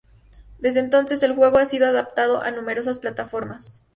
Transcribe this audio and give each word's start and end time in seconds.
Desde 0.57 0.79
entonces, 0.79 1.21
el 1.21 1.35
juego 1.35 1.59
ha 1.59 1.65
sido 1.65 1.85
adaptado 1.85 2.41
a 2.41 2.49
numerosas 2.49 2.97
plataformas. 2.97 3.83